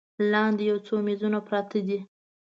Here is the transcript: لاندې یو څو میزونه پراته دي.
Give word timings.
لاندې 0.31 0.63
یو 0.69 0.77
څو 0.87 0.95
میزونه 1.07 1.39
پراته 1.47 1.79
دي. 1.87 1.99